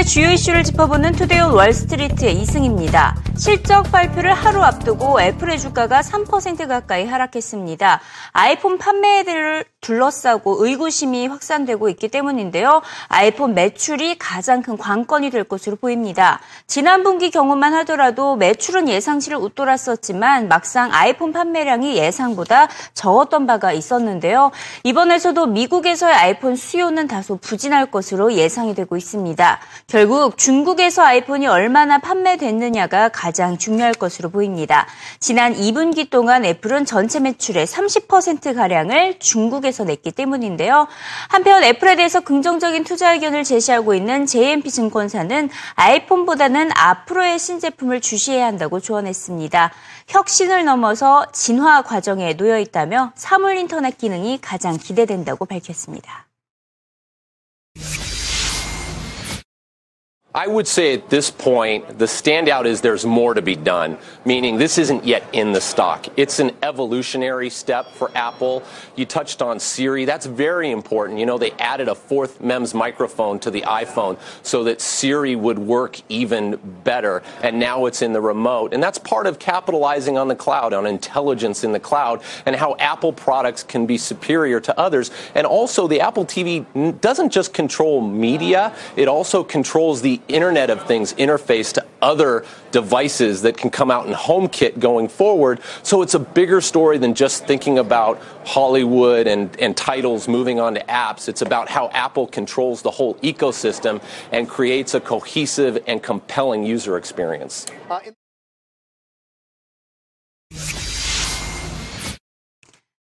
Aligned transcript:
오늘의 0.00 0.06
주요 0.06 0.30
이슈를 0.30 0.64
짚어보는 0.64 1.12
투데이온 1.12 1.52
월스트리트의 1.52 2.40
이승입니다. 2.40 3.16
실적 3.36 3.90
발표를 3.90 4.32
하루 4.34 4.62
앞두고 4.62 5.20
애플의 5.20 5.58
주가가 5.58 6.00
3% 6.00 6.68
가까이 6.68 7.06
하락했습니다. 7.06 8.00
아이폰 8.32 8.78
판매를 8.78 9.64
둘러싸고 9.80 10.64
의구심이 10.64 11.26
확산되고 11.26 11.88
있기 11.90 12.08
때문인데요. 12.08 12.82
아이폰 13.08 13.54
매출이 13.54 14.18
가장 14.18 14.62
큰 14.62 14.76
관건이 14.76 15.30
될 15.30 15.44
것으로 15.44 15.76
보입니다. 15.76 16.40
지난 16.66 17.02
분기 17.02 17.30
경험만 17.30 17.72
하더라도 17.76 18.36
매출은 18.36 18.88
예상치를 18.88 19.38
웃돌았었지만 19.38 20.48
막상 20.48 20.92
아이폰 20.92 21.32
판매량이 21.32 21.96
예상보다 21.96 22.68
적었던 22.92 23.46
바가 23.46 23.72
있었는데요. 23.72 24.50
이번에서도 24.84 25.46
미국에서의 25.46 26.14
아이폰 26.14 26.56
수요는 26.56 27.06
다소 27.06 27.38
부진할 27.38 27.90
것으로 27.90 28.34
예상이 28.34 28.74
되고 28.74 28.98
있습니다. 28.98 29.60
결국 29.90 30.38
중국에서 30.38 31.02
아이폰이 31.02 31.48
얼마나 31.48 31.98
판매됐느냐가 31.98 33.08
가장 33.08 33.58
중요할 33.58 33.92
것으로 33.92 34.30
보입니다. 34.30 34.86
지난 35.18 35.52
2분기 35.52 36.08
동안 36.08 36.44
애플은 36.44 36.84
전체 36.84 37.18
매출의 37.18 37.66
30%가량을 37.66 39.18
중국에서 39.18 39.82
냈기 39.82 40.12
때문인데요. 40.12 40.86
한편 41.28 41.64
애플에 41.64 41.96
대해서 41.96 42.20
긍정적인 42.20 42.84
투자 42.84 43.14
의견을 43.14 43.42
제시하고 43.42 43.94
있는 43.94 44.26
JMP 44.26 44.70
증권사는 44.70 45.50
아이폰보다는 45.74 46.70
앞으로의 46.72 47.40
신제품을 47.40 48.00
주시해야 48.00 48.46
한다고 48.46 48.78
조언했습니다. 48.78 49.72
혁신을 50.06 50.64
넘어서 50.66 51.26
진화 51.32 51.82
과정에 51.82 52.36
놓여 52.36 52.60
있다며 52.60 53.10
사물 53.16 53.56
인터넷 53.56 53.98
기능이 53.98 54.38
가장 54.40 54.78
기대된다고 54.78 55.46
밝혔습니다. 55.46 56.26
I 60.32 60.46
would 60.46 60.68
say 60.68 60.94
at 60.94 61.10
this 61.10 61.28
point, 61.28 61.98
the 61.98 62.04
standout 62.04 62.64
is 62.64 62.82
there's 62.82 63.04
more 63.04 63.34
to 63.34 63.42
be 63.42 63.56
done, 63.56 63.98
meaning 64.24 64.58
this 64.58 64.78
isn't 64.78 65.04
yet 65.04 65.24
in 65.32 65.50
the 65.50 65.60
stock. 65.60 66.06
It's 66.16 66.38
an 66.38 66.52
evolutionary 66.62 67.50
step 67.50 67.90
for 67.94 68.12
Apple. 68.14 68.62
You 68.94 69.06
touched 69.06 69.42
on 69.42 69.58
Siri. 69.58 70.04
That's 70.04 70.26
very 70.26 70.70
important. 70.70 71.18
You 71.18 71.26
know, 71.26 71.36
they 71.36 71.50
added 71.52 71.88
a 71.88 71.96
fourth 71.96 72.40
MEMS 72.40 72.74
microphone 72.74 73.40
to 73.40 73.50
the 73.50 73.62
iPhone 73.62 74.20
so 74.44 74.62
that 74.64 74.80
Siri 74.80 75.34
would 75.34 75.58
work 75.58 76.00
even 76.08 76.60
better. 76.84 77.24
And 77.42 77.58
now 77.58 77.86
it's 77.86 78.00
in 78.00 78.12
the 78.12 78.20
remote. 78.20 78.72
And 78.72 78.80
that's 78.80 78.98
part 78.98 79.26
of 79.26 79.40
capitalizing 79.40 80.16
on 80.16 80.28
the 80.28 80.36
cloud, 80.36 80.72
on 80.72 80.86
intelligence 80.86 81.64
in 81.64 81.72
the 81.72 81.80
cloud, 81.80 82.22
and 82.46 82.54
how 82.54 82.76
Apple 82.78 83.12
products 83.12 83.64
can 83.64 83.84
be 83.84 83.98
superior 83.98 84.60
to 84.60 84.78
others. 84.78 85.10
And 85.34 85.44
also, 85.44 85.88
the 85.88 86.00
Apple 86.00 86.24
TV 86.24 87.00
doesn't 87.00 87.30
just 87.30 87.52
control 87.52 88.00
media, 88.00 88.72
it 88.94 89.08
also 89.08 89.42
controls 89.42 90.02
the 90.02 90.19
Internet 90.28 90.70
of 90.70 90.86
Things 90.86 91.12
interface 91.14 91.72
to 91.74 91.86
other 92.02 92.44
devices 92.70 93.42
that 93.42 93.56
can 93.56 93.70
come 93.70 93.90
out 93.90 94.06
in 94.06 94.12
HomeKit 94.12 94.78
going 94.78 95.08
forward. 95.08 95.60
So 95.82 96.02
it's 96.02 96.14
a 96.14 96.18
bigger 96.18 96.60
story 96.60 96.98
than 96.98 97.14
just 97.14 97.46
thinking 97.46 97.78
about 97.78 98.20
Hollywood 98.44 99.26
and, 99.26 99.54
and 99.60 99.76
titles 99.76 100.28
moving 100.28 100.60
on 100.60 100.74
to 100.74 100.80
apps. 100.84 101.28
It's 101.28 101.42
about 101.42 101.68
how 101.68 101.88
Apple 101.88 102.26
controls 102.26 102.82
the 102.82 102.90
whole 102.90 103.14
ecosystem 103.16 104.02
and 104.32 104.48
creates 104.48 104.94
a 104.94 105.00
cohesive 105.00 105.82
and 105.86 106.02
compelling 106.02 106.64
user 106.64 106.96
experience. 106.96 107.66
Uh, 107.88 108.00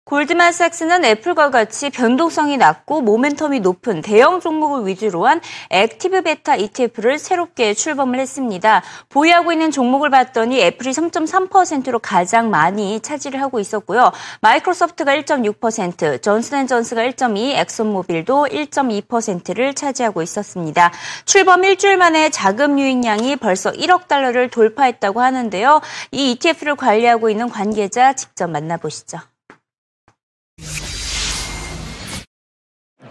골드만삭스는 0.04 1.02
애플과 1.02 1.48
같이 1.48 1.88
변동성이 1.88 2.58
낮고 2.58 3.02
모멘텀이 3.02 3.62
높은 3.62 4.02
대형 4.02 4.38
종목을 4.38 4.86
위주로 4.86 5.26
한 5.26 5.40
액티브 5.70 6.20
베타 6.22 6.56
ETF를 6.56 7.18
새롭게 7.18 7.72
출범을 7.72 8.20
했습니다. 8.20 8.82
보유하고 9.08 9.52
있는 9.52 9.70
종목을 9.70 10.10
봤더니 10.10 10.60
애플이 10.60 10.90
3.3%로 10.90 12.00
가장 12.00 12.50
많이 12.50 13.00
차지를 13.00 13.40
하고 13.40 13.60
있었고요. 13.60 14.12
마이크로소프트가 14.42 15.16
1.6%, 15.16 16.22
존슨앤존스가 16.22 17.02
1.2, 17.02 17.56
엑슨모빌도 17.56 18.48
1.2%를 18.50 19.72
차지하고 19.72 20.20
있었습니다. 20.20 20.92
출범 21.24 21.64
일주일 21.64 21.96
만에 21.96 22.28
자금 22.28 22.78
유입량이 22.78 23.36
벌써 23.36 23.72
1억 23.72 24.06
달러를 24.06 24.50
돌파했다고 24.50 25.22
하는데요. 25.22 25.80
이 26.12 26.32
ETF를 26.32 26.76
관리하고 26.76 27.30
있는 27.30 27.48
관계자 27.48 28.12
직접 28.12 28.50
만나보시죠. 28.50 29.33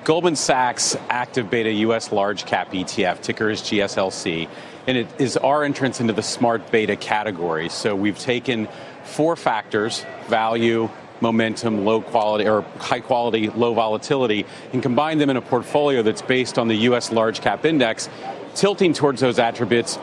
Goldman 0.04 0.36
Sachs 0.36 0.98
Active 1.08 1.50
Beta 1.50 1.72
US 1.72 2.12
Large 2.12 2.46
Cap 2.46 2.74
ETF, 2.74 3.22
ticker 3.22 3.50
is 3.50 3.62
GSLC, 3.62 4.50
and 4.86 4.98
it 4.98 5.08
is 5.18 5.38
our 5.38 5.64
entrance 5.64 6.02
into 6.02 6.12
the 6.12 6.22
smart 6.22 6.72
beta 6.72 6.98
category. 6.98 7.70
So 7.70 7.96
we've 7.96 8.20
taken 8.20 8.68
four 9.06 9.38
factors 9.38 10.06
value, 10.28 10.90
momentum, 11.22 11.86
low 11.86 12.02
quality, 12.02 12.50
or 12.50 12.64
high 12.80 13.00
quality, 13.00 13.48
low 13.50 13.74
volatility, 13.74 14.46
and 14.74 14.84
combined 14.84 15.22
them 15.22 15.30
in 15.30 15.38
a 15.38 15.42
portfolio 15.42 16.02
that's 16.02 16.22
based 16.22 16.60
on 16.60 16.68
the 16.68 16.76
US 16.90 17.14
large 17.14 17.40
cap 17.40 17.64
index, 17.64 18.10
tilting 18.56 18.92
towards 18.92 19.22
those 19.22 19.40
attributes 19.40 19.98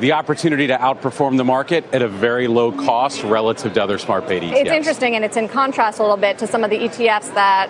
the 0.00 0.12
opportunity 0.12 0.66
to 0.68 0.76
outperform 0.76 1.36
the 1.36 1.44
market 1.44 1.84
at 1.92 2.02
a 2.02 2.08
very 2.08 2.46
low 2.46 2.72
cost 2.72 3.22
relative 3.24 3.72
to 3.74 3.82
other 3.82 3.98
smart 3.98 4.28
beta 4.28 4.46
ETFs. 4.46 4.60
It's 4.60 4.70
interesting, 4.70 5.16
and 5.16 5.24
it's 5.24 5.36
in 5.36 5.48
contrast 5.48 5.98
a 5.98 6.02
little 6.02 6.16
bit 6.16 6.38
to 6.38 6.46
some 6.46 6.62
of 6.64 6.70
the 6.70 6.78
ETFs 6.78 7.34
that 7.34 7.68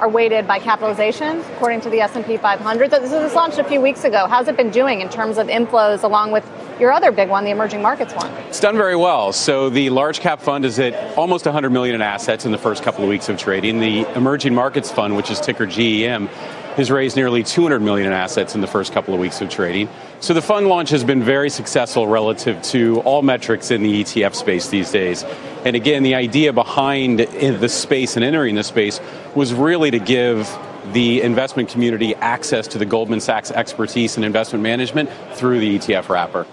are 0.00 0.08
weighted 0.08 0.46
by 0.46 0.58
capitalization, 0.58 1.40
according 1.52 1.80
to 1.82 1.90
the 1.90 2.00
S&P 2.00 2.36
500. 2.38 2.90
So 2.90 2.98
this 2.98 3.12
was 3.12 3.34
launched 3.34 3.58
a 3.58 3.64
few 3.64 3.80
weeks 3.80 4.04
ago. 4.04 4.26
How's 4.26 4.48
it 4.48 4.56
been 4.56 4.70
doing 4.70 5.00
in 5.00 5.08
terms 5.10 5.38
of 5.38 5.46
inflows, 5.48 6.02
along 6.02 6.32
with 6.32 6.48
your 6.80 6.90
other 6.90 7.12
big 7.12 7.28
one, 7.28 7.44
the 7.44 7.50
emerging 7.50 7.82
markets 7.82 8.14
one? 8.14 8.32
It's 8.48 8.60
done 8.60 8.76
very 8.76 8.96
well. 8.96 9.32
So 9.32 9.68
the 9.68 9.90
large 9.90 10.20
cap 10.20 10.40
fund 10.40 10.64
is 10.64 10.78
at 10.78 10.94
almost 11.18 11.44
100 11.44 11.70
million 11.70 11.94
in 11.94 12.02
assets 12.02 12.46
in 12.46 12.52
the 12.52 12.58
first 12.58 12.82
couple 12.82 13.04
of 13.04 13.10
weeks 13.10 13.28
of 13.28 13.36
trading. 13.36 13.78
The 13.80 14.06
emerging 14.16 14.54
markets 14.54 14.90
fund, 14.90 15.16
which 15.16 15.30
is 15.30 15.38
ticker 15.38 15.66
GEM, 15.66 16.28
has 16.76 16.90
raised 16.90 17.16
nearly 17.16 17.42
200 17.42 17.82
million 17.82 18.06
in 18.06 18.12
assets 18.12 18.54
in 18.54 18.62
the 18.62 18.66
first 18.66 18.92
couple 18.94 19.12
of 19.12 19.20
weeks 19.20 19.40
of 19.42 19.50
trading. 19.50 19.88
So 20.20 20.34
the 20.34 20.42
fund 20.42 20.68
launch 20.68 20.90
has 20.90 21.02
been 21.02 21.22
very 21.22 21.48
successful 21.48 22.06
relative 22.06 22.60
to 22.64 23.00
all 23.00 23.22
metrics 23.22 23.70
in 23.70 23.82
the 23.82 24.04
ETF 24.04 24.34
space 24.34 24.68
these 24.68 24.90
days. 24.90 25.24
And 25.64 25.74
again, 25.74 26.02
the 26.02 26.14
idea 26.14 26.52
behind 26.52 27.20
the 27.20 27.68
space 27.70 28.16
and 28.16 28.24
entering 28.24 28.54
the 28.54 28.62
space 28.62 29.00
was 29.34 29.54
really 29.54 29.90
to 29.90 29.98
give 29.98 30.54
the 30.92 31.22
investment 31.22 31.70
community 31.70 32.14
access 32.16 32.66
to 32.68 32.78
the 32.78 32.84
Goldman 32.84 33.20
Sachs 33.20 33.50
expertise 33.50 34.18
in 34.18 34.24
investment 34.24 34.62
management 34.62 35.08
through 35.36 35.58
the 35.58 35.78
ETF 35.78 36.10
wrapper. 36.10 36.46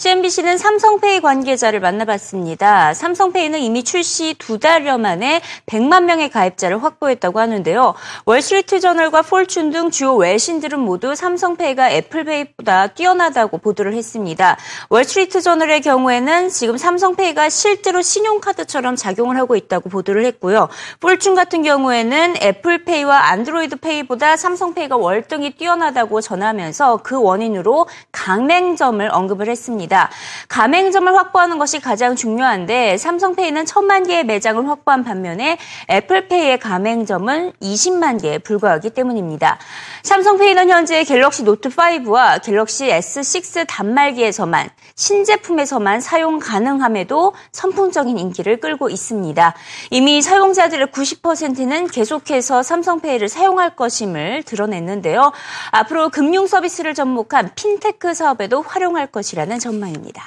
CNBC는 0.00 0.58
삼성페이 0.58 1.20
관계자를 1.20 1.80
만나봤습니다. 1.80 2.94
삼성페이는 2.94 3.58
이미 3.58 3.82
출시 3.82 4.36
두 4.38 4.60
달여 4.60 4.96
만에 4.96 5.40
100만 5.66 6.04
명의 6.04 6.30
가입자를 6.30 6.84
확보했다고 6.84 7.40
하는데요. 7.40 7.94
월스트리트 8.24 8.78
저널과 8.78 9.22
폴춘 9.22 9.70
등 9.72 9.90
주요 9.90 10.14
외신들은 10.14 10.78
모두 10.78 11.16
삼성페이가 11.16 11.90
애플페이보다 11.90 12.86
뛰어나다고 12.94 13.58
보도를 13.58 13.94
했습니다. 13.94 14.56
월스트리트 14.88 15.40
저널의 15.40 15.80
경우에는 15.80 16.48
지금 16.48 16.76
삼성페이가 16.76 17.48
실제로 17.48 18.00
신용카드처럼 18.00 18.94
작용을 18.94 19.36
하고 19.36 19.56
있다고 19.56 19.88
보도를 19.88 20.24
했고요. 20.26 20.68
폴춘 21.00 21.34
같은 21.34 21.64
경우에는 21.64 22.36
애플페이와 22.40 23.30
안드로이드페이보다 23.30 24.36
삼성페이가 24.36 24.96
월등히 24.96 25.56
뛰어나다고 25.56 26.20
전하면서 26.20 27.00
그 27.02 27.20
원인으로 27.20 27.88
강맹점을 28.12 29.10
언급을 29.12 29.48
했습니다. 29.48 29.87
있습니다. 29.88 30.10
가맹점을 30.48 31.12
확보하는 31.12 31.58
것이 31.58 31.80
가장 31.80 32.14
중요한데 32.14 32.98
삼성페이는 32.98 33.66
천만 33.66 34.06
개의 34.06 34.24
매장을 34.24 34.68
확보한 34.68 35.02
반면에 35.02 35.58
애플페이의 35.90 36.60
가맹점은 36.60 37.52
20만 37.60 38.20
개에 38.20 38.38
불과하기 38.38 38.90
때문입니다. 38.90 39.58
삼성페이는 40.02 40.68
현재 40.70 41.02
갤럭시 41.04 41.44
노트5와 41.44 42.42
갤럭시 42.42 42.86
S6 42.86 43.66
단말기에서만 43.66 44.68
신제품에서만 44.94 46.00
사용 46.00 46.38
가능함에도 46.38 47.34
선풍적인 47.52 48.18
인기를 48.18 48.60
끌고 48.60 48.90
있습니다. 48.90 49.54
이미 49.90 50.22
사용자들의 50.22 50.88
90%는 50.88 51.86
계속해서 51.88 52.62
삼성페이를 52.62 53.28
사용할 53.28 53.76
것임을 53.76 54.42
드러냈는데요. 54.42 55.32
앞으로 55.70 56.10
금융 56.10 56.46
서비스를 56.46 56.94
접목한 56.94 57.50
핀테크 57.54 58.12
사업에도 58.14 58.62
활용할 58.62 59.06
것이라는 59.06 59.58
전망 59.58 59.77
입니다. 59.77 59.77
전망입니다. 59.77 60.23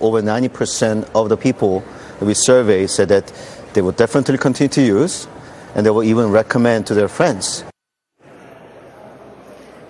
Over 0.00 0.22
90% 0.22 1.04
of 1.14 1.28
the 1.28 1.36
people 1.36 1.82
we 2.20 2.32
survey 2.32 2.86
said 2.86 3.08
that 3.08 3.32
they 3.74 3.82
will 3.82 3.92
definitely 3.92 4.38
continue 4.38 4.70
to 4.70 4.82
use 4.82 5.28
and 5.74 5.84
they 5.84 5.90
will 5.90 6.04
even 6.04 6.30
recommend 6.30 6.86
to 6.86 6.94
their 6.94 7.08
friends. 7.08 7.64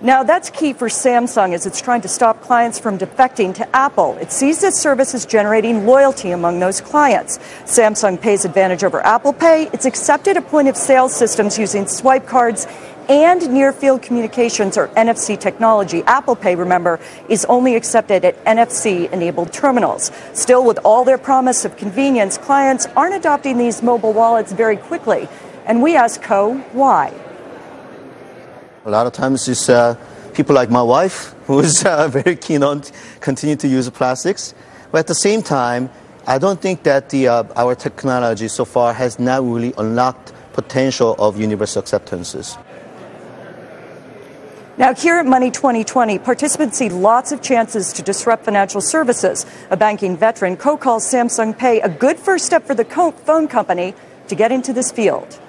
Now, 0.03 0.23
that's 0.23 0.49
key 0.49 0.73
for 0.73 0.87
Samsung 0.87 1.53
as 1.53 1.67
it's 1.67 1.79
trying 1.79 2.01
to 2.01 2.07
stop 2.07 2.41
clients 2.41 2.79
from 2.79 2.97
defecting 2.97 3.53
to 3.53 3.75
Apple. 3.75 4.17
It 4.17 4.31
sees 4.31 4.59
this 4.59 4.75
service 4.75 5.13
as 5.13 5.27
generating 5.27 5.85
loyalty 5.85 6.31
among 6.31 6.59
those 6.59 6.81
clients. 6.81 7.37
Samsung 7.65 8.19
pays 8.19 8.43
advantage 8.43 8.83
over 8.83 9.05
Apple 9.05 9.31
Pay. 9.31 9.69
It's 9.73 9.85
accepted 9.85 10.37
at 10.37 10.47
point 10.47 10.67
of 10.67 10.75
sale 10.75 11.07
systems 11.07 11.59
using 11.59 11.85
swipe 11.85 12.25
cards 12.25 12.65
and 13.08 13.50
near 13.50 13.72
field 13.72 14.02
communications 14.02 14.76
or 14.76 14.88
NFC 14.88 15.38
technology. 15.38 16.02
Apple 16.04 16.36
Pay, 16.36 16.54
remember, 16.54 17.00
is 17.28 17.44
only 17.46 17.76
accepted 17.76 18.24
at 18.24 18.42
NFC 18.44 19.10
enabled 19.12 19.52
terminals. 19.52 20.10
Still, 20.32 20.64
with 20.64 20.78
all 20.84 21.04
their 21.04 21.18
promise 21.18 21.64
of 21.64 21.76
convenience, 21.76 22.38
clients 22.38 22.86
aren't 22.96 23.14
adopting 23.14 23.58
these 23.58 23.82
mobile 23.82 24.12
wallets 24.12 24.52
very 24.52 24.76
quickly. 24.76 25.28
And 25.66 25.82
we 25.82 25.96
ask 25.96 26.22
Co 26.22 26.58
why. 26.72 27.12
A 28.84 28.90
lot 28.90 29.06
of 29.06 29.12
times 29.12 29.48
it's 29.48 29.68
uh, 29.68 29.96
people 30.32 30.54
like 30.54 30.70
my 30.70 30.82
wife 30.82 31.34
who's 31.46 31.84
uh, 31.84 32.08
very 32.08 32.36
keen 32.36 32.62
on 32.62 32.82
continue 33.20 33.56
to 33.56 33.68
use 33.68 33.88
plastics. 33.90 34.54
But 34.92 35.00
at 35.00 35.06
the 35.08 35.14
same 35.14 35.42
time, 35.42 35.90
I 36.26 36.38
don't 36.38 36.60
think 36.60 36.82
that 36.84 37.10
the, 37.10 37.28
uh, 37.28 37.44
our 37.54 37.74
technology 37.74 38.48
so 38.48 38.64
far 38.64 38.92
has 38.92 39.18
not 39.18 39.42
really 39.44 39.72
unlocked 39.78 40.32
potential 40.52 41.14
of 41.18 41.38
universal 41.38 41.80
acceptances. 41.80 42.56
Now, 44.78 44.92
here 44.92 45.16
at 45.16 45.24
Money 45.24 45.50
2020, 45.50 46.18
participants 46.18 46.76
see 46.76 46.90
lots 46.90 47.32
of 47.32 47.40
chances 47.40 47.94
to 47.94 48.02
disrupt 48.02 48.44
financial 48.44 48.82
services. 48.82 49.46
A 49.70 49.76
banking 49.76 50.18
veteran 50.18 50.58
co 50.58 50.76
calls 50.76 51.10
Samsung 51.10 51.56
Pay 51.56 51.80
a 51.80 51.88
good 51.88 52.18
first 52.18 52.44
step 52.44 52.66
for 52.66 52.74
the 52.74 52.84
phone 52.84 53.48
company 53.48 53.94
to 54.28 54.34
get 54.34 54.52
into 54.52 54.74
this 54.74 54.92
field. 54.92 55.40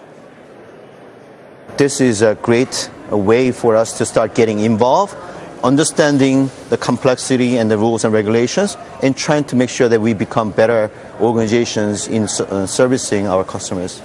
This 1.75 2.00
is 2.00 2.21
a 2.21 2.35
great 2.35 2.89
way 3.12 3.51
for 3.51 3.75
us 3.75 3.97
to 3.97 4.06
start 4.06 4.33
getting 4.33 4.59
involved, 4.59 5.13
understanding 5.62 6.50
the 6.69 6.77
complexity 6.77 7.57
and 7.57 7.69
the 7.69 7.77
rules 7.77 8.06
and 8.06 8.13
regulations, 8.13 8.77
and 9.03 9.18
trying 9.18 9.44
to 9.44 9.57
make 9.57 9.69
sure 9.69 9.89
that 9.89 10.00
we 10.00 10.13
become 10.13 10.51
better 10.51 10.89
organizations 11.19 12.07
in 12.07 12.24
uh, 12.24 12.65
servicing 12.65 13.27
our 13.27 13.44
customers. 13.44 14.01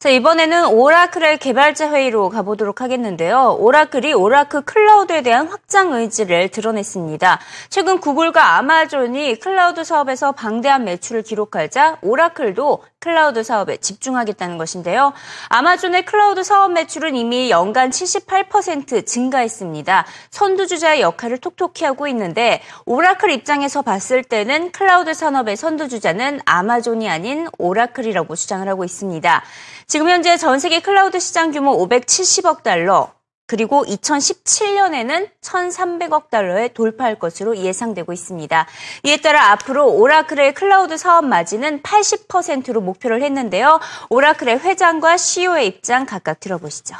자, 0.00 0.10
이번에는 0.10 0.66
오라클의 0.66 1.38
개발자 1.38 1.90
회의로 1.90 2.28
가보도록 2.28 2.82
하겠는데요. 2.82 3.56
오라클이 3.58 4.12
오라클 4.12 4.60
클라우드에 4.60 5.22
대한 5.22 5.48
확장 5.48 5.92
의지를 5.92 6.50
드러냈습니다. 6.50 7.40
최근 7.68 7.98
구글과 7.98 8.58
아마존이 8.58 9.40
클라우드 9.40 9.82
사업에서 9.82 10.30
방대한 10.30 10.84
매출을 10.84 11.22
기록하자 11.22 11.98
오라클도 12.02 12.84
클라우드 13.00 13.42
사업에 13.42 13.76
집중하겠다는 13.78 14.56
것인데요. 14.58 15.12
아마존의 15.48 16.04
클라우드 16.04 16.44
사업 16.44 16.72
매출은 16.72 17.16
이미 17.16 17.50
연간 17.50 17.90
78% 17.90 19.04
증가했습니다. 19.04 20.06
선두주자의 20.30 21.00
역할을 21.00 21.38
톡톡히 21.38 21.84
하고 21.84 22.06
있는데 22.08 22.60
오라클 22.86 23.30
입장에서 23.30 23.82
봤을 23.82 24.22
때는 24.22 24.70
클라우드 24.70 25.14
산업의 25.14 25.56
선두주자는 25.56 26.40
아마존이 26.44 27.08
아닌 27.08 27.48
오라클이라고 27.58 28.36
주장을 28.36 28.68
하고 28.68 28.84
있습니다. 28.84 29.42
지금 29.90 30.10
현재 30.10 30.36
전 30.36 30.58
세계 30.58 30.80
클라우드 30.80 31.18
시장 31.18 31.50
규모 31.50 31.74
570억 31.88 32.62
달러, 32.62 33.10
그리고 33.46 33.86
2017년에는 33.86 35.30
1,300억 35.40 36.28
달러에 36.28 36.68
돌파할 36.68 37.18
것으로 37.18 37.56
예상되고 37.56 38.12
있습니다. 38.12 38.66
이에 39.04 39.16
따라 39.16 39.52
앞으로 39.52 39.86
오라클의 39.94 40.52
클라우드 40.52 40.98
사업 40.98 41.24
마진은 41.24 41.80
80%로 41.80 42.82
목표를 42.82 43.22
했는데요. 43.22 43.80
오라클의 44.10 44.58
회장과 44.58 45.16
CEO의 45.16 45.66
입장 45.66 46.04
각각 46.04 46.38
들어보시죠. 46.38 46.94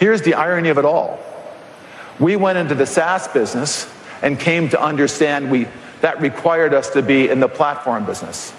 Here's 0.00 0.22
the 0.22 0.34
irony 0.34 0.70
of 0.70 0.78
it 0.78 0.88
all. 0.88 1.18
We 2.18 2.36
went 2.36 2.58
into 2.58 2.74
the 2.74 2.86
SaaS 2.86 3.30
business 3.30 3.86
and 4.24 4.42
came 4.42 4.70
to 4.70 4.82
understand 4.82 5.52
we, 5.52 5.66
that 6.06 6.20
required 6.20 6.72
us 6.72 6.90
to 6.90 7.02
be 7.02 7.28
in 7.28 7.40
the 7.40 7.48
platform 7.48 8.06
business. 8.06 8.52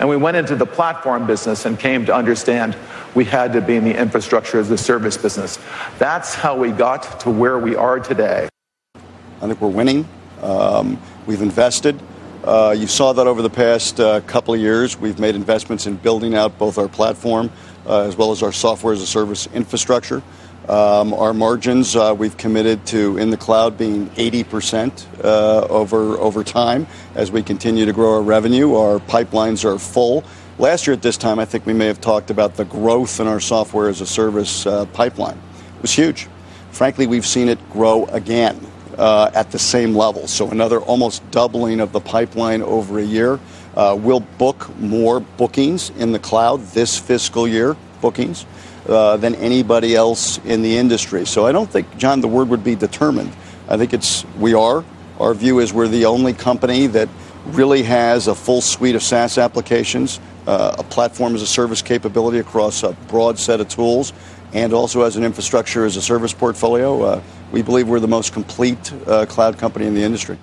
And 0.00 0.08
we 0.08 0.16
went 0.16 0.38
into 0.38 0.56
the 0.56 0.64
platform 0.64 1.26
business 1.26 1.66
and 1.66 1.78
came 1.78 2.06
to 2.06 2.14
understand 2.14 2.74
we 3.14 3.26
had 3.26 3.52
to 3.52 3.60
be 3.60 3.76
in 3.76 3.84
the 3.84 3.94
infrastructure 3.94 4.58
as 4.58 4.70
a 4.70 4.78
service 4.78 5.18
business. 5.18 5.58
That's 5.98 6.34
how 6.34 6.56
we 6.56 6.70
got 6.70 7.20
to 7.20 7.30
where 7.30 7.58
we 7.58 7.76
are 7.76 8.00
today. 8.00 8.48
I 8.94 9.46
think 9.46 9.60
we're 9.60 9.68
winning. 9.68 10.08
Um, 10.40 10.98
we've 11.26 11.42
invested. 11.42 12.00
Uh, 12.42 12.74
you 12.74 12.86
saw 12.86 13.12
that 13.12 13.26
over 13.26 13.42
the 13.42 13.50
past 13.50 14.00
uh, 14.00 14.22
couple 14.22 14.54
of 14.54 14.60
years. 14.60 14.98
We've 14.98 15.18
made 15.18 15.34
investments 15.34 15.86
in 15.86 15.96
building 15.96 16.34
out 16.34 16.56
both 16.56 16.78
our 16.78 16.88
platform 16.88 17.50
uh, 17.86 18.00
as 18.00 18.16
well 18.16 18.32
as 18.32 18.42
our 18.42 18.52
software 18.52 18.94
as 18.94 19.02
a 19.02 19.06
service 19.06 19.46
infrastructure. 19.52 20.22
Um, 20.68 21.12
our 21.12 21.34
margins 21.34 21.94
uh, 21.94 22.14
we've 22.16 22.36
committed 22.38 22.86
to 22.86 23.18
in 23.18 23.28
the 23.28 23.36
cloud 23.36 23.76
being 23.76 24.08
80% 24.10 25.22
uh, 25.22 25.66
over 25.68 26.16
over 26.16 26.42
time 26.42 26.86
as 27.14 27.30
we 27.30 27.42
continue 27.42 27.84
to 27.84 27.92
grow 27.92 28.14
our 28.14 28.22
revenue. 28.22 28.74
Our 28.74 28.98
pipelines 28.98 29.64
are 29.64 29.78
full. 29.78 30.24
Last 30.58 30.86
year 30.86 30.94
at 30.94 31.02
this 31.02 31.18
time, 31.18 31.38
I 31.38 31.44
think 31.44 31.66
we 31.66 31.74
may 31.74 31.86
have 31.86 32.00
talked 32.00 32.30
about 32.30 32.54
the 32.54 32.64
growth 32.64 33.20
in 33.20 33.26
our 33.26 33.40
software 33.40 33.88
as 33.88 34.00
a 34.00 34.06
service 34.06 34.66
uh, 34.66 34.86
pipeline. 34.86 35.36
It 35.76 35.82
was 35.82 35.92
huge. 35.92 36.28
Frankly, 36.70 37.06
we've 37.06 37.26
seen 37.26 37.48
it 37.48 37.58
grow 37.70 38.06
again 38.06 38.58
uh, 38.96 39.30
at 39.34 39.50
the 39.50 39.58
same 39.58 39.94
level. 39.94 40.26
So 40.26 40.50
another 40.50 40.80
almost 40.80 41.28
doubling 41.30 41.80
of 41.80 41.92
the 41.92 42.00
pipeline 42.00 42.62
over 42.62 42.98
a 42.98 43.04
year. 43.04 43.38
Uh, 43.76 43.98
we'll 44.00 44.20
book 44.20 44.74
more 44.78 45.20
bookings 45.20 45.90
in 45.90 46.12
the 46.12 46.18
cloud 46.18 46.60
this 46.68 46.98
fiscal 46.98 47.46
year. 47.46 47.76
Bookings. 48.00 48.46
Uh, 48.86 49.16
than 49.16 49.34
anybody 49.36 49.96
else 49.96 50.36
in 50.44 50.60
the 50.60 50.76
industry. 50.76 51.24
So 51.24 51.46
I 51.46 51.52
don't 51.52 51.70
think, 51.70 51.96
John, 51.96 52.20
the 52.20 52.28
word 52.28 52.50
would 52.50 52.62
be 52.62 52.74
determined. 52.74 53.34
I 53.66 53.78
think 53.78 53.94
it's 53.94 54.26
we 54.38 54.52
are. 54.52 54.84
Our 55.18 55.32
view 55.32 55.60
is 55.60 55.72
we're 55.72 55.88
the 55.88 56.04
only 56.04 56.34
company 56.34 56.86
that 56.88 57.08
really 57.46 57.82
has 57.84 58.28
a 58.28 58.34
full 58.34 58.60
suite 58.60 58.94
of 58.94 59.02
SaaS 59.02 59.38
applications, 59.38 60.20
uh, 60.46 60.76
a 60.78 60.82
platform 60.82 61.34
as 61.34 61.40
a 61.40 61.46
service 61.46 61.80
capability 61.80 62.40
across 62.40 62.82
a 62.82 62.92
broad 63.08 63.38
set 63.38 63.58
of 63.58 63.68
tools, 63.68 64.12
and 64.52 64.74
also 64.74 65.00
as 65.00 65.16
an 65.16 65.24
infrastructure 65.24 65.86
as 65.86 65.96
a 65.96 66.02
service 66.02 66.34
portfolio. 66.34 67.00
Uh, 67.00 67.22
we 67.52 67.62
believe 67.62 67.88
we're 67.88 68.00
the 68.00 68.06
most 68.06 68.34
complete 68.34 68.92
uh, 69.06 69.24
cloud 69.24 69.56
company 69.56 69.86
in 69.86 69.94
the 69.94 70.02
industry. 70.02 70.36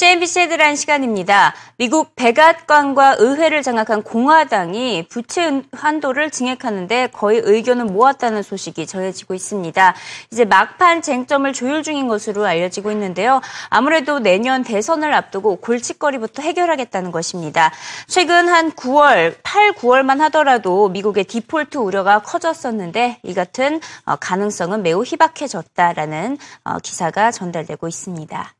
CNBC 0.00 0.40
헤드라인 0.40 0.76
시간입니다. 0.76 1.54
미국 1.76 2.14
백악관과 2.16 3.16
의회를 3.18 3.60
장악한 3.62 4.02
공화당이 4.02 5.08
부채 5.10 5.62
한도를 5.72 6.30
증액하는데 6.30 7.08
거의 7.08 7.42
의견을 7.44 7.84
모았다는 7.84 8.42
소식이 8.42 8.86
전해지고 8.86 9.34
있습니다. 9.34 9.94
이제 10.32 10.46
막판 10.46 11.02
쟁점을 11.02 11.52
조율 11.52 11.82
중인 11.82 12.08
것으로 12.08 12.46
알려지고 12.46 12.90
있는데요. 12.92 13.42
아무래도 13.68 14.20
내년 14.20 14.64
대선을 14.64 15.12
앞두고 15.12 15.56
골칫거리부터 15.56 16.44
해결하겠다는 16.44 17.10
것입니다. 17.10 17.70
최근 18.06 18.48
한 18.48 18.72
9월, 18.72 19.36
8, 19.42 19.72
9월만 19.74 20.20
하더라도 20.20 20.88
미국의 20.88 21.24
디폴트 21.24 21.76
우려가 21.76 22.20
커졌었는데 22.20 23.18
이 23.22 23.34
같은 23.34 23.82
어, 24.06 24.16
가능성은 24.16 24.82
매우 24.82 25.04
희박해졌다라는 25.04 26.38
어, 26.64 26.78
기사가 26.78 27.32
전달되고 27.32 27.86
있습니다. 27.86 28.54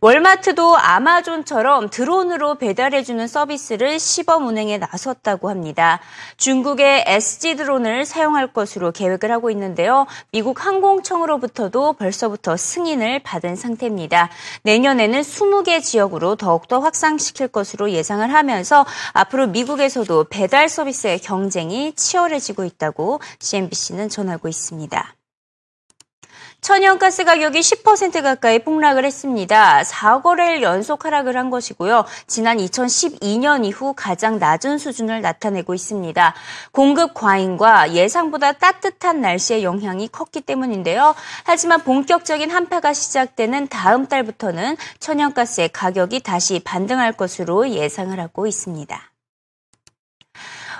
월마트도 0.00 0.76
아마존처럼 0.76 1.88
드론으로 1.88 2.56
배달해주는 2.56 3.26
서비스를 3.26 3.98
시범 3.98 4.46
운행에 4.46 4.78
나섰다고 4.78 5.48
합니다. 5.48 6.00
중국의 6.36 7.04
SG 7.06 7.56
드론을 7.56 8.04
사용할 8.04 8.52
것으로 8.52 8.92
계획을 8.92 9.32
하고 9.32 9.50
있는데요. 9.50 10.06
미국 10.32 10.64
항공청으로부터도 10.64 11.94
벌써부터 11.94 12.56
승인을 12.56 13.20
받은 13.20 13.56
상태입니다. 13.56 14.28
내년에는 14.62 15.20
20개 15.22 15.82
지역으로 15.82 16.36
더욱더 16.36 16.80
확산시킬 16.80 17.48
것으로 17.48 17.90
예상을 17.90 18.32
하면서 18.32 18.84
앞으로 19.12 19.46
미국에서도 19.48 20.24
배달 20.24 20.68
서비스의 20.68 21.20
경쟁이 21.20 21.94
치열해지고 21.94 22.64
있다고 22.64 23.20
CNBC는 23.40 24.08
전하고 24.08 24.48
있습니다. 24.48 25.15
천연가스 26.60 27.24
가격이 27.24 27.60
10% 27.60 28.22
가까이 28.22 28.58
폭락을 28.58 29.04
했습니다. 29.04 29.82
4거래일 29.82 30.62
연속 30.62 31.04
하락을 31.04 31.36
한 31.36 31.50
것이고요. 31.50 32.04
지난 32.26 32.58
2012년 32.58 33.64
이후 33.64 33.94
가장 33.96 34.38
낮은 34.38 34.78
수준을 34.78 35.20
나타내고 35.20 35.74
있습니다. 35.74 36.34
공급 36.72 37.14
과잉과 37.14 37.92
예상보다 37.92 38.52
따뜻한 38.52 39.20
날씨의 39.20 39.62
영향이 39.62 40.08
컸기 40.08 40.40
때문인데요. 40.40 41.14
하지만 41.44 41.80
본격적인 41.82 42.50
한파가 42.50 42.92
시작되는 42.92 43.68
다음 43.68 44.06
달부터는 44.06 44.76
천연가스의 44.98 45.68
가격이 45.68 46.20
다시 46.20 46.60
반등할 46.64 47.12
것으로 47.12 47.70
예상을 47.70 48.18
하고 48.18 48.46
있습니다. 48.46 49.15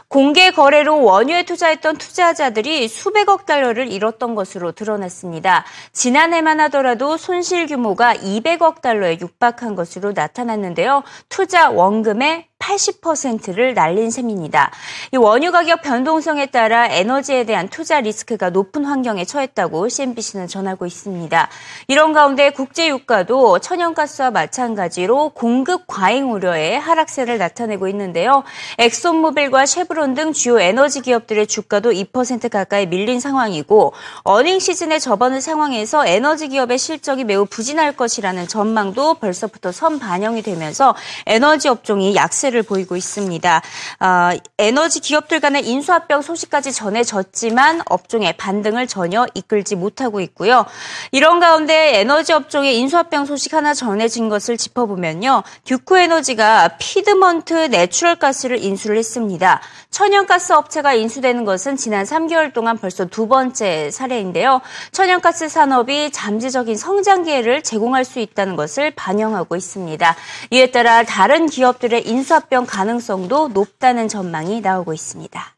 공개 0.08 0.50
거래로 0.50 1.02
원유에 1.02 1.44
투자했던 1.44 1.98
투자자들이 1.98 2.88
수백억 2.88 3.44
달러를 3.44 3.90
잃었던 3.90 4.34
것으로 4.34 4.72
드러났습니다. 4.72 5.64
지난해만 5.92 6.60
하더라도 6.60 7.16
손실 7.16 7.66
규모가 7.66 8.14
200억 8.14 8.80
달러에 8.80 9.18
육박한 9.20 9.74
것으로 9.74 10.12
나타났는데요. 10.12 11.02
투자 11.28 11.70
원금의 11.70 12.46
80%를 12.58 13.74
날린 13.74 14.10
셈입니다. 14.10 14.70
이 15.12 15.16
원유 15.16 15.52
가격 15.52 15.82
변동성에 15.82 16.46
따라 16.46 16.88
에너지에 16.88 17.44
대한 17.44 17.68
투자 17.68 18.00
리스크가 18.00 18.50
높은 18.50 18.84
환경에 18.84 19.24
처했다고 19.24 19.88
CNBC는 19.88 20.48
전하고 20.48 20.84
있습니다. 20.84 21.48
이런 21.86 22.12
가운데 22.12 22.50
국제 22.50 22.88
유가도 22.88 23.60
천연가스와 23.60 24.30
마찬가지로 24.32 25.30
공급 25.30 25.86
과잉 25.86 26.32
우려에 26.32 26.76
하락세를 26.76 27.38
나타내고 27.38 27.88
있는데요. 27.88 28.42
엑손모빌과 28.78 29.66
쉐브론 29.66 30.14
등 30.14 30.32
주요 30.32 30.58
에너지 30.58 31.00
기업들의 31.00 31.46
주가도 31.46 31.92
2% 31.92 32.50
가까이 32.50 32.86
밀린 32.86 33.20
상황이고 33.20 33.92
어닝 34.24 34.58
시즌에 34.58 34.98
접어든 34.98 35.40
상황에서 35.40 36.06
에너지 36.06 36.48
기업의 36.48 36.78
실적이 36.78 37.24
매우 37.24 37.46
부진할 37.46 37.92
것이라는 37.92 38.48
전망도 38.48 39.14
벌써부터 39.14 39.72
선 39.72 39.98
반영이 39.98 40.42
되면서 40.42 40.94
에너지 41.26 41.68
업종이 41.68 42.14
약세를 42.16 42.55
모습을 42.56 42.62
보이고 42.62 42.96
있습니다. 42.96 43.62
어, 44.00 44.30
에너지 44.58 45.00
기업들 45.00 45.40
간의 45.40 45.68
인수합병 45.68 46.22
소식까지 46.22 46.72
전해졌지만 46.72 47.82
업종의 47.86 48.36
반등을 48.36 48.86
전혀 48.86 49.26
이끌지 49.34 49.76
못하고 49.76 50.20
있고요. 50.20 50.64
이런 51.12 51.40
가운데 51.40 52.00
에너지 52.00 52.32
업종의 52.32 52.78
인수합병 52.78 53.26
소식 53.26 53.52
하나 53.54 53.74
전해진 53.74 54.28
것을 54.28 54.56
짚어보면요. 54.56 55.42
듀크 55.64 55.98
에너지가 55.98 56.76
피드먼트 56.78 57.54
내추럴 57.66 58.16
가스를 58.16 58.62
인수를 58.62 58.96
했습니다. 58.96 59.60
천연가스 59.90 60.52
업체가 60.52 60.94
인수되는 60.94 61.44
것은 61.44 61.76
지난 61.76 62.04
3개월 62.04 62.52
동안 62.52 62.76
벌써 62.78 63.06
두 63.06 63.28
번째 63.28 63.90
사례인데요. 63.90 64.60
천연가스 64.92 65.48
산업이 65.48 66.10
잠재적인 66.10 66.76
성장 66.76 67.24
기회를 67.24 67.62
제공할 67.62 68.04
수 68.04 68.18
있다는 68.18 68.56
것을 68.56 68.90
반영하고 68.90 69.56
있습니다. 69.56 70.16
이에 70.50 70.70
따라 70.70 71.02
다른 71.02 71.46
기업들의 71.46 72.06
인수 72.06 72.34
합 72.35 72.35
합병 72.35 72.65
가능성도 72.65 73.49
높다는 73.49 74.07
전망이 74.07 74.61
나오고 74.61 74.93
있습니다. 74.93 75.55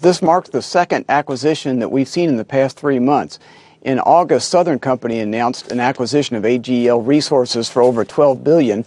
This 0.00 0.22
marks 0.22 0.50
the 0.50 0.62
second 0.62 1.04
acquisition 1.10 1.80
that 1.80 1.90
we've 1.90 2.08
seen 2.08 2.30
in 2.30 2.36
the 2.36 2.44
past 2.44 2.78
three 2.78 2.98
months. 2.98 3.38
In 3.82 3.98
August, 4.00 4.48
Southern 4.48 4.78
Company 4.78 5.20
announced 5.20 5.70
an 5.70 5.80
acquisition 5.80 6.36
of 6.36 6.44
AGL 6.44 7.06
Resources 7.06 7.68
for 7.68 7.82
over 7.82 8.04
12 8.04 8.42
billion, 8.42 8.84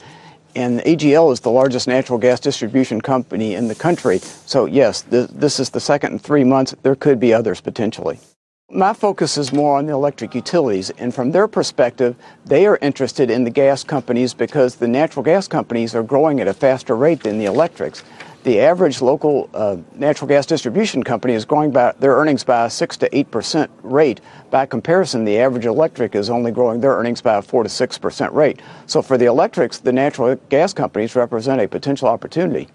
and 0.55 0.81
AGL 0.81 1.31
is 1.31 1.41
the 1.41 1.51
largest 1.51 1.87
natural 1.87 2.17
gas 2.17 2.39
distribution 2.39 3.01
company 3.01 3.53
in 3.53 3.67
the 3.67 3.75
country. 3.75 4.19
So 4.45 4.65
yes, 4.65 5.03
th- 5.03 5.29
this 5.29 5.59
is 5.59 5.69
the 5.69 5.79
second 5.79 6.13
in 6.13 6.19
three 6.19 6.43
months. 6.43 6.75
There 6.81 6.95
could 6.95 7.19
be 7.19 7.33
others 7.33 7.61
potentially. 7.61 8.19
My 8.70 8.92
focus 8.92 9.38
is 9.38 9.50
more 9.50 9.78
on 9.78 9.86
the 9.86 9.94
electric 9.94 10.34
utilities, 10.34 10.90
and 10.90 11.14
from 11.14 11.30
their 11.30 11.48
perspective, 11.48 12.14
they 12.44 12.66
are 12.66 12.76
interested 12.82 13.30
in 13.30 13.44
the 13.44 13.50
gas 13.50 13.82
companies 13.82 14.34
because 14.34 14.74
the 14.74 14.86
natural 14.86 15.22
gas 15.22 15.48
companies 15.48 15.94
are 15.94 16.02
growing 16.02 16.38
at 16.38 16.48
a 16.48 16.52
faster 16.52 16.94
rate 16.94 17.22
than 17.22 17.38
the 17.38 17.46
electrics. 17.46 18.04
The 18.44 18.60
average 18.60 19.00
local 19.00 19.48
uh, 19.54 19.78
natural 19.94 20.28
gas 20.28 20.44
distribution 20.44 21.02
company 21.02 21.32
is 21.32 21.46
growing 21.46 21.70
by 21.70 21.94
their 21.98 22.14
earnings 22.16 22.44
by 22.44 22.66
a 22.66 22.70
six 22.70 22.98
to 22.98 23.16
eight 23.16 23.30
percent 23.30 23.70
rate. 23.82 24.20
By 24.50 24.66
comparison, 24.66 25.24
the 25.24 25.38
average 25.38 25.64
electric 25.64 26.14
is 26.14 26.28
only 26.28 26.52
growing 26.52 26.82
their 26.82 26.92
earnings 26.92 27.22
by 27.22 27.38
a 27.38 27.42
four 27.42 27.62
to 27.62 27.70
six 27.70 27.96
percent 27.96 28.34
rate. 28.34 28.60
So 28.84 29.00
for 29.00 29.16
the 29.16 29.24
electrics, 29.24 29.78
the 29.78 29.92
natural 29.92 30.36
gas 30.50 30.74
companies 30.74 31.16
represent 31.16 31.62
a 31.62 31.68
potential 31.68 32.06
opportunity. 32.06 32.68